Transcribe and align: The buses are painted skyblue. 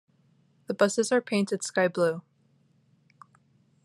The 0.65 0.73
buses 0.73 1.11
are 1.11 1.21
painted 1.21 1.59
skyblue. 1.59 2.23